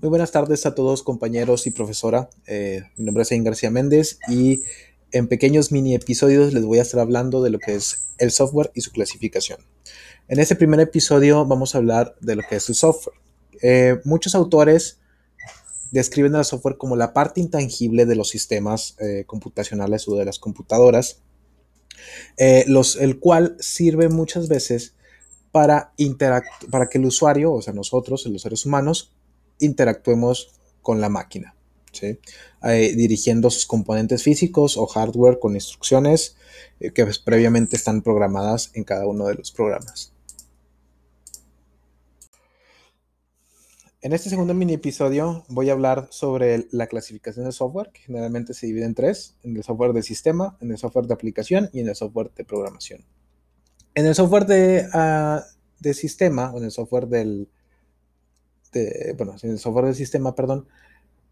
[0.00, 2.30] Muy buenas tardes a todos compañeros y profesora.
[2.46, 4.62] Eh, mi nombre es Ain García Méndez y
[5.12, 8.70] en pequeños mini episodios les voy a estar hablando de lo que es el software
[8.74, 9.60] y su clasificación.
[10.26, 13.14] En este primer episodio vamos a hablar de lo que es el software.
[13.60, 15.00] Eh, muchos autores
[15.90, 20.38] describen el software como la parte intangible de los sistemas eh, computacionales o de las
[20.38, 21.20] computadoras,
[22.38, 24.94] el cual sirve muchas veces
[25.52, 25.92] para,
[26.70, 29.12] para que el usuario, o sea nosotros, los seres humanos,
[29.60, 31.54] interactuemos con la máquina,
[32.02, 36.36] eh, dirigiendo sus componentes físicos o hardware con instrucciones
[36.80, 40.12] eh, que pues, previamente están programadas en cada uno de los programas.
[44.02, 48.54] En este segundo mini episodio voy a hablar sobre la clasificación de software, que generalmente
[48.54, 51.80] se divide en tres, en el software de sistema, en el software de aplicación y
[51.80, 53.04] en el software de programación.
[53.94, 55.42] En el software de, uh,
[55.80, 57.50] de sistema, o en el software del,
[59.16, 60.66] bueno, en el software del sistema, perdón,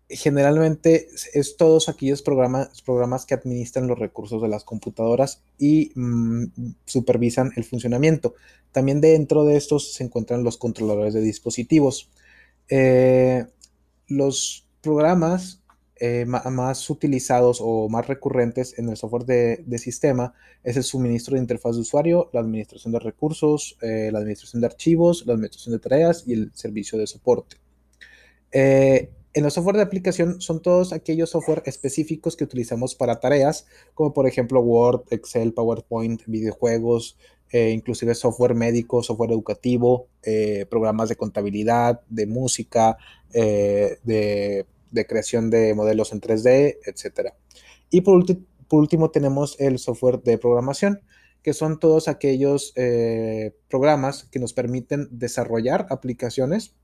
[0.09, 6.45] generalmente es todos aquellos programas, programas que administran los recursos de las computadoras y mm,
[6.87, 8.35] supervisan el funcionamiento.
[8.73, 12.11] También dentro de estos se encuentran los controladores de dispositivos.
[12.71, 13.47] Eh,
[14.07, 15.61] los programas
[16.01, 20.33] eh, más utilizados o más recurrentes en el software de, sistema
[20.63, 24.69] es el suministro de interfaz de usuario, la administración de recursos, eh, la administración de
[24.69, 27.57] archivos, la administración de tareas y el servicio de soporte.
[28.53, 33.67] Eh, en el software de aplicación son todos aquellos software específicos que utilizamos para tareas,
[33.95, 37.19] como por ejemplo Word, Excel, PowerPoint, videojuegos,
[37.53, 40.07] inclusive software médico, software educativo,
[40.69, 42.99] programas de contabilidad, de música,
[43.33, 47.33] de de creación de modelos en 3D, etc.
[47.91, 48.25] Y por,
[48.71, 51.01] último tenemos el software de programación,
[51.43, 56.75] que son todos aquellos eh, programas que nos permiten desarrollar aplicaciones.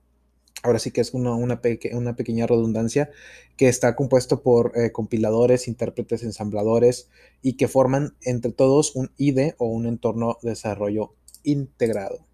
[0.63, 3.11] Ahora sí que es una, pequeña redundancia
[3.57, 7.11] que está compuesto por eh, compiladores, intérpretes, ensambladores
[7.43, 12.25] y que forman entre todos un IDE o un entorno de desarrollo integrado.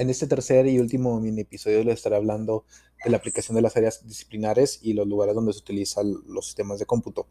[0.00, 2.64] En este tercer y último mini episodio les estaré hablando
[3.04, 6.86] la aplicación de las áreas disciplinares y los lugares donde se utilizan los sistemas de
[6.86, 7.26] cómputo.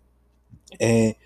[0.79, 1.17] Eh,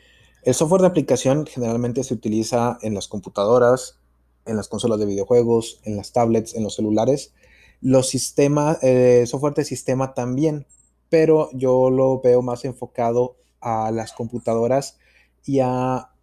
[0.43, 3.99] el software de aplicación generalmente se utiliza en las computadoras,
[4.45, 7.33] en las consolas de videojuegos, en las tablets, en los celulares.
[7.81, 10.65] Los sistemas, eh, software de sistema también,
[11.09, 14.97] pero yo lo veo más enfocado a las computadoras
[15.45, 16.13] y a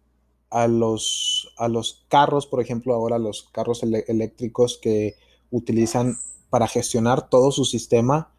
[0.51, 5.15] a los, a los carros, por ejemplo, ahora los carros eléctricos que
[5.51, 6.17] utilizan
[6.49, 8.31] para gestionar todo su sistema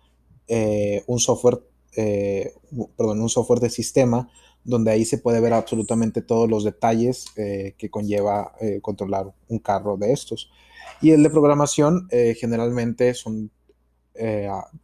[0.48, 1.62] eh, un software,
[1.96, 2.52] eh,
[2.96, 4.28] perdón, un software de sistema
[4.64, 9.96] donde ahí se puede ver absolutamente todos los detalles eh, que conlleva controlar un carro
[9.96, 10.50] de estos.
[11.00, 12.08] Y el de programación
[12.38, 13.50] generalmente son,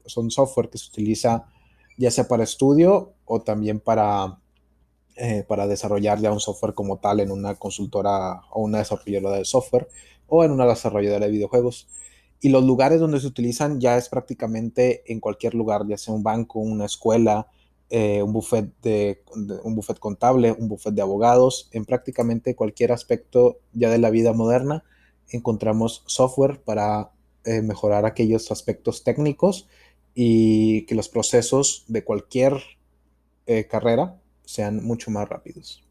[0.06, 1.46] son software que se utiliza
[1.96, 4.38] ya sea para estudio o también para
[5.48, 9.88] para desarrollar ya un software como tal en una consultora o una desarrolladora de software
[10.28, 11.88] o en una desarrolladora de videojuegos.
[12.40, 16.22] Y los lugares donde se utilizan ya es prácticamente en cualquier lugar, ya sea un
[16.22, 17.48] banco, una escuela,
[17.90, 19.22] eh, un, buffet de,
[19.64, 24.32] un buffet contable, un buffet de abogados, en prácticamente cualquier aspecto ya de la vida
[24.32, 24.84] moderna
[25.30, 27.10] encontramos software para
[27.44, 29.68] eh, mejorar aquellos aspectos técnicos
[30.14, 32.54] y que los procesos de cualquier
[33.70, 35.87] carrera sean mucho más rápidos.